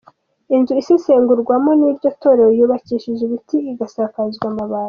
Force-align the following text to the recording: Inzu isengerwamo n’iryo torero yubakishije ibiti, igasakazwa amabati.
Inzu 0.55 0.73
isengerwamo 0.81 1.71
n’iryo 1.79 2.09
torero 2.21 2.49
yubakishije 2.57 3.21
ibiti, 3.27 3.57
igasakazwa 3.71 4.45
amabati. 4.51 4.79